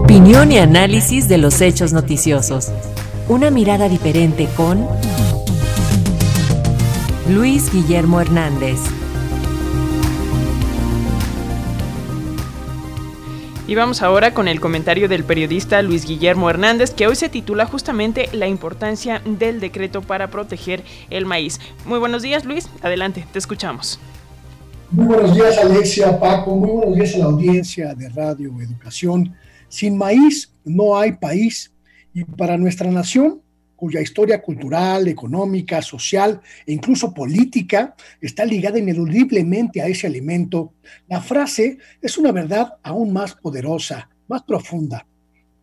Opinión 0.00 0.50
y 0.50 0.56
análisis 0.56 1.28
de 1.28 1.36
los 1.36 1.60
hechos 1.60 1.92
noticiosos. 1.92 2.72
Una 3.28 3.50
mirada 3.50 3.86
diferente 3.86 4.48
con 4.56 4.88
Luis 7.28 7.70
Guillermo 7.70 8.18
Hernández. 8.18 8.80
Y 13.68 13.74
vamos 13.74 14.00
ahora 14.00 14.32
con 14.32 14.48
el 14.48 14.58
comentario 14.58 15.06
del 15.06 15.22
periodista 15.22 15.82
Luis 15.82 16.06
Guillermo 16.06 16.48
Hernández, 16.48 16.92
que 16.92 17.06
hoy 17.06 17.14
se 17.14 17.28
titula 17.28 17.66
justamente 17.66 18.30
La 18.32 18.48
importancia 18.48 19.20
del 19.26 19.60
decreto 19.60 20.00
para 20.00 20.30
proteger 20.30 20.82
el 21.10 21.26
maíz. 21.26 21.60
Muy 21.84 21.98
buenos 21.98 22.22
días, 22.22 22.46
Luis. 22.46 22.70
Adelante, 22.80 23.26
te 23.30 23.38
escuchamos. 23.38 24.00
Muy 24.90 25.06
buenos 25.06 25.34
días, 25.36 25.58
Alexia, 25.58 26.18
Paco. 26.18 26.56
Muy 26.56 26.70
buenos 26.70 26.96
días 26.96 27.14
a 27.14 27.18
la 27.18 27.24
audiencia 27.26 27.94
de 27.94 28.08
Radio 28.08 28.50
Educación. 28.60 29.36
Sin 29.70 29.96
maíz 29.96 30.52
no 30.64 30.98
hay 30.98 31.12
país. 31.12 31.72
Y 32.12 32.24
para 32.24 32.58
nuestra 32.58 32.90
nación, 32.90 33.40
cuya 33.76 34.00
historia 34.00 34.42
cultural, 34.42 35.08
económica, 35.08 35.80
social 35.80 36.40
e 36.66 36.72
incluso 36.72 37.14
política 37.14 37.94
está 38.20 38.44
ligada 38.44 38.78
ineludiblemente 38.78 39.80
a 39.80 39.86
ese 39.86 40.06
alimento, 40.06 40.74
la 41.08 41.22
frase 41.22 41.78
es 42.02 42.18
una 42.18 42.32
verdad 42.32 42.74
aún 42.82 43.12
más 43.12 43.36
poderosa, 43.36 44.10
más 44.28 44.42
profunda. 44.42 45.06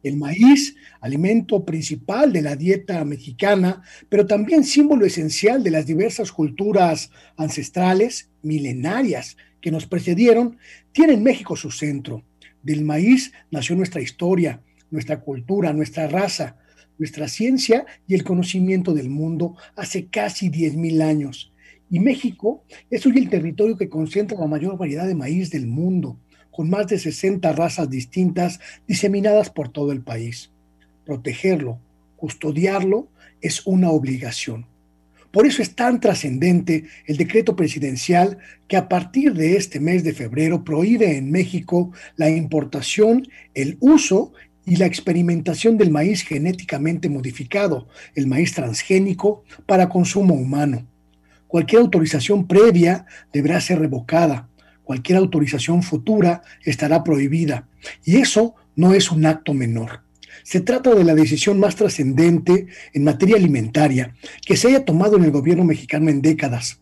El 0.02 0.16
maíz, 0.16 0.74
alimento 1.02 1.66
principal 1.66 2.32
de 2.32 2.42
la 2.42 2.55
dieta 2.55 3.04
mexicana, 3.04 3.84
pero 4.08 4.26
también 4.26 4.64
símbolo 4.64 5.05
esencial 5.05 5.62
de 5.64 5.72
las 5.72 5.86
diversas 5.86 6.32
culturas 6.32 7.12
ancestrales, 7.36 8.30
milenarias, 8.42 9.36
que 9.60 9.70
nos 9.70 9.86
precedieron, 9.86 10.58
tiene 10.94 11.14
en 11.14 11.24
México 11.24 11.58
su 11.58 11.72
centro. 11.72 12.24
Del 12.67 12.84
maíz 12.84 13.31
nació 13.49 13.77
nuestra 13.77 14.02
historia, 14.02 14.62
nuestra 14.91 15.21
cultura, 15.21 15.71
nuestra 15.71 16.10
raza, 16.10 16.57
nuestra 16.98 17.29
ciencia 17.29 17.85
y 18.05 18.13
el 18.13 18.26
conocimiento 18.26 18.93
del 18.93 19.09
mundo 19.09 19.55
hace 19.77 20.07
casi 20.07 20.49
10.000 20.49 21.01
años. 21.01 21.54
Y 21.90 22.01
México 22.01 22.65
es 22.90 23.05
hoy 23.05 23.20
el 23.20 23.29
territorio 23.29 23.77
que 23.77 23.87
concentra 23.87 24.37
la 24.37 24.48
mayor 24.48 24.77
variedad 24.77 25.07
de 25.07 25.15
maíz 25.15 25.49
del 25.49 25.65
mundo, 25.65 26.20
con 26.51 26.70
más 26.70 26.87
de 26.87 26.99
60 26.99 27.54
razas 27.54 27.90
distintas 27.90 28.59
diseminadas 28.85 29.49
por 29.49 29.70
todo 29.70 29.93
el 29.93 30.02
país. 30.02 30.52
Protegerlo, 31.05 31.79
custodiarlo, 32.18 33.07
es 33.40 33.65
una 33.65 33.91
obligación. 33.91 34.65
Por 35.38 35.46
eso 35.46 35.62
es 35.62 35.76
tan 35.76 35.99
trascendente 35.99 36.85
el 37.05 37.16
decreto 37.16 37.55
presidencial 37.55 38.40
que 38.68 38.76
a 38.76 38.90
partir 38.90 39.35
de 39.35 39.55
este 39.55 39.80
mes 39.80 40.04
de 40.04 40.12
febrero 40.12 40.63
prohíbe 40.63 41.16
en 41.16 41.30
México 41.30 41.91
la 42.16 42.27
importación, 42.27 43.21
el 43.54 43.77
uso 43.80 44.34
y 44.65 44.77
la 44.77 44.88
experimentación 44.88 45.77
del 45.77 45.91
maíz 45.91 46.24
genéticamente 46.24 47.08
modificado, 47.08 47.88
el 48.15 48.26
maíz 48.26 48.55
transgénico, 48.55 49.43
para 49.68 49.90
consumo 49.90 50.34
humano. 50.34 50.88
Cualquier 51.48 51.82
autorización 51.82 52.48
previa 52.48 53.05
deberá 53.32 53.62
ser 53.62 53.77
revocada, 53.77 54.49
cualquier 54.84 55.20
autorización 55.20 55.84
futura 55.84 56.41
estará 56.63 57.04
prohibida, 57.04 57.68
y 58.04 58.15
eso 58.15 58.55
no 58.76 58.96
es 58.96 59.12
un 59.12 59.27
acto 59.27 59.54
menor. 59.54 60.07
Se 60.44 60.62
trata 60.62 60.94
de 60.96 61.04
la 61.04 61.16
decisión 61.16 61.60
más 61.60 61.76
trascendente 61.76 62.68
en 62.94 63.04
materia 63.04 63.36
alimentaria 63.36 64.16
que 64.46 64.58
se 64.58 64.70
haya 64.70 64.86
tomado 64.86 65.18
en 65.18 65.24
el 65.24 65.31
gobierno 65.31 65.64
mexicano 65.64 66.09
en 66.09 66.22
décadas 66.22 66.80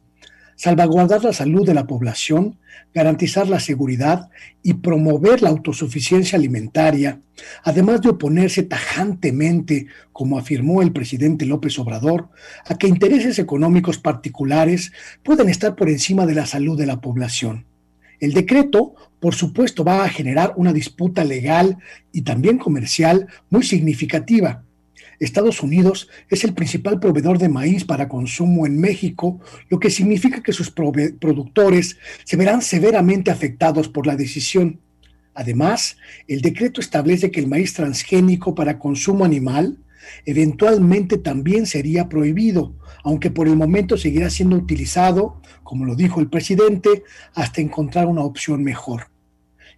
salvaguardar 0.56 1.24
la 1.24 1.34
salud 1.34 1.66
de 1.66 1.74
la 1.74 1.86
población, 1.86 2.58
garantizar 2.94 3.48
la 3.48 3.60
seguridad 3.60 4.30
y 4.64 4.76
promover 4.76 5.42
la 5.42 5.50
autosuficiencia 5.50 6.38
alimentaria, 6.38 7.22
además 7.64 8.02
de 8.02 8.10
oponerse 8.10 8.64
tajantemente, 8.64 9.88
como 10.14 10.38
afirmó 10.38 10.82
el 10.82 10.94
presidente 10.94 11.46
López 11.46 11.78
Obrador, 11.78 12.30
a 12.66 12.78
que 12.78 12.88
intereses 12.88 13.38
económicos 13.40 13.98
particulares 13.98 14.92
puedan 15.24 15.50
estar 15.50 15.76
por 15.76 15.90
encima 15.90 16.26
de 16.26 16.36
la 16.36 16.46
salud 16.46 16.78
de 16.78 16.86
la 16.86 17.02
población. 17.02 17.66
El 18.20 18.34
decreto, 18.34 18.96
por 19.20 19.36
supuesto, 19.36 19.84
va 19.84 20.04
a 20.04 20.10
generar 20.10 20.54
una 20.56 20.74
disputa 20.74 21.24
legal 21.24 21.78
y 22.12 22.22
también 22.22 22.58
comercial 22.58 23.28
muy 23.50 23.64
significativa, 23.64 24.66
Estados 25.20 25.62
Unidos 25.62 26.10
es 26.30 26.44
el 26.44 26.54
principal 26.54 27.00
proveedor 27.00 27.38
de 27.38 27.50
maíz 27.50 27.86
para 27.86 28.10
consumo 28.10 28.66
en 28.66 28.80
México, 28.80 29.40
lo 29.70 29.80
que 29.80 29.90
significa 29.90 30.42
que 30.42 30.54
sus 30.54 30.72
productores 30.72 31.98
se 32.24 32.38
verán 32.38 32.62
severamente 32.62 33.32
afectados 33.32 33.88
por 33.88 34.08
la 34.08 34.16
decisión. 34.16 34.80
Además, 35.34 35.98
el 36.28 36.42
decreto 36.42 36.82
establece 36.82 37.32
que 37.32 37.40
el 37.40 37.48
maíz 37.48 37.74
transgénico 37.74 38.56
para 38.56 38.80
consumo 38.80 39.26
animal 39.26 39.78
eventualmente 40.26 41.18
también 41.18 41.66
sería 41.66 42.10
prohibido, 42.10 42.76
aunque 43.04 43.32
por 43.32 43.48
el 43.48 43.56
momento 43.56 43.98
seguirá 43.98 44.30
siendo 44.30 44.56
utilizado, 44.56 45.42
como 45.64 45.86
lo 45.86 45.96
dijo 45.96 46.20
el 46.20 46.30
presidente, 46.30 47.04
hasta 47.34 47.62
encontrar 47.62 48.08
una 48.08 48.22
opción 48.22 48.64
mejor. 48.64 49.08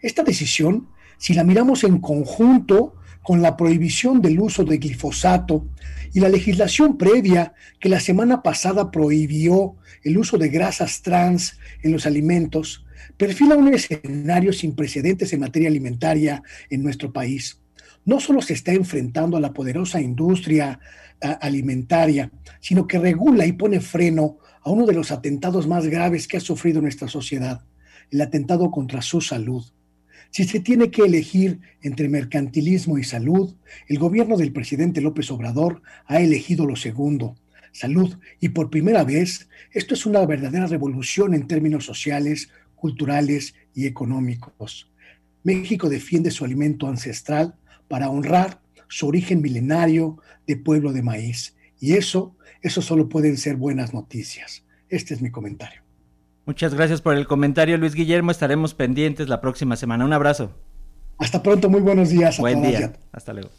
Esta 0.01 0.23
decisión, 0.23 0.89
si 1.17 1.33
la 1.33 1.43
miramos 1.43 1.83
en 1.83 1.99
conjunto, 1.99 2.93
con 3.27 3.41
la 3.41 3.57
prohibición 3.57 4.21
del 4.21 4.39
uso 4.39 4.63
de 4.63 4.77
glifosato 4.77 5.67
y 6.13 6.21
la 6.21 6.29
legislación 6.29 6.97
previa 6.97 7.53
que 7.77 7.89
la 7.89 7.99
semana 7.99 8.41
pasada 8.41 8.89
prohibió 8.89 9.75
el 10.03 10.17
uso 10.17 10.37
de 10.37 10.47
grasas 10.47 11.01
trans 11.01 11.59
en 11.83 11.91
los 11.91 12.05
alimentos, 12.05 12.85
perfila 13.17 13.57
un 13.57 13.73
escenario 13.73 14.53
sin 14.53 14.75
precedentes 14.75 15.33
en 15.33 15.41
materia 15.41 15.67
alimentaria 15.67 16.41
en 16.69 16.83
nuestro 16.83 17.11
país. 17.11 17.59
No 18.07 18.21
solo 18.21 18.41
se 18.41 18.53
está 18.53 18.71
enfrentando 18.71 19.35
a 19.35 19.41
la 19.41 19.51
poderosa 19.51 19.99
industria 19.99 20.79
alimentaria, 21.19 22.31
sino 22.61 22.87
que 22.87 22.99
regula 22.99 23.45
y 23.45 23.51
pone 23.51 23.81
freno 23.81 24.37
a 24.61 24.71
uno 24.71 24.85
de 24.85 24.93
los 24.93 25.11
atentados 25.11 25.67
más 25.67 25.87
graves 25.87 26.25
que 26.25 26.37
ha 26.37 26.39
sufrido 26.39 26.81
nuestra 26.81 27.09
sociedad, 27.09 27.65
el 28.09 28.21
atentado 28.21 28.71
contra 28.71 29.01
su 29.01 29.19
salud. 29.19 29.65
Si 30.31 30.45
se 30.45 30.61
tiene 30.61 30.89
que 30.89 31.01
elegir 31.01 31.59
entre 31.81 32.07
mercantilismo 32.07 32.97
y 32.97 33.03
salud, 33.03 33.57
el 33.89 33.99
gobierno 33.99 34.37
del 34.37 34.53
presidente 34.53 35.01
López 35.01 35.29
Obrador 35.29 35.81
ha 36.05 36.21
elegido 36.21 36.65
lo 36.65 36.77
segundo, 36.77 37.35
salud, 37.73 38.17
y 38.39 38.49
por 38.49 38.69
primera 38.69 39.03
vez 39.03 39.49
esto 39.73 39.95
es 39.95 40.05
una 40.05 40.25
verdadera 40.25 40.67
revolución 40.67 41.33
en 41.33 41.45
términos 41.45 41.83
sociales, 41.83 42.51
culturales 42.73 43.53
y 43.75 43.85
económicos. 43.85 44.89
México 45.43 45.89
defiende 45.89 46.31
su 46.31 46.45
alimento 46.45 46.87
ancestral 46.87 47.55
para 47.87 48.09
honrar 48.09 48.59
su 48.87 49.07
origen 49.07 49.41
milenario 49.41 50.17
de 50.45 50.57
pueblo 50.57 50.93
de 50.93 51.03
maíz. 51.03 51.55
Y 51.79 51.93
eso, 51.93 52.35
eso 52.61 52.81
solo 52.81 53.09
pueden 53.09 53.37
ser 53.37 53.55
buenas 53.55 53.93
noticias. 53.93 54.63
Este 54.89 55.13
es 55.13 55.21
mi 55.21 55.31
comentario. 55.31 55.81
Muchas 56.45 56.73
gracias 56.73 57.01
por 57.01 57.15
el 57.15 57.27
comentario, 57.27 57.77
Luis 57.77 57.93
Guillermo. 57.93 58.31
Estaremos 58.31 58.73
pendientes 58.73 59.27
la 59.27 59.41
próxima 59.41 59.75
semana. 59.75 60.05
Un 60.05 60.13
abrazo. 60.13 60.51
Hasta 61.17 61.43
pronto, 61.43 61.69
muy 61.69 61.81
buenos 61.81 62.09
días. 62.09 62.39
Buen 62.39 62.61
día. 62.61 62.93
Hasta 63.11 63.33
luego. 63.33 63.49